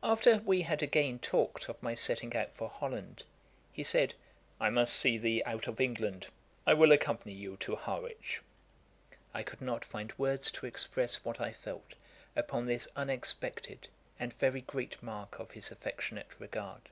[0.00, 3.24] Ætat 54.] After we had again talked of my setting out for Holland,
[3.72, 4.14] he said,
[4.60, 6.28] 'I must see thee out of England;
[6.64, 8.42] I will accompany you to Harwich.'
[9.34, 11.94] I could not find words to express what I felt
[12.36, 13.88] upon this unexpected
[14.20, 16.88] and very great mark of his affectionate regard.